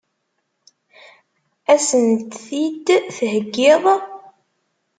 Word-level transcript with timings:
Ad 1.73 1.81
sent-t-id-theggiḍ? 1.87 3.83